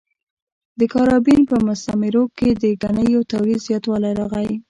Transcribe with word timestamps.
د 0.79 0.81
کارابین 0.93 1.41
په 1.49 1.55
مستعمرو 1.67 2.23
کې 2.37 2.49
د 2.61 2.63
ګنیو 2.81 3.27
تولید 3.31 3.59
زیاتوالی 3.67 4.11
راغی. 4.19 4.53